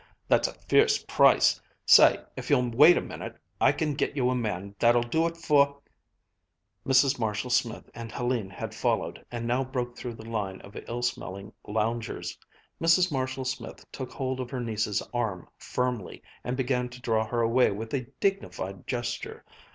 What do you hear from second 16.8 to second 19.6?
to draw her away with a dignified gesture.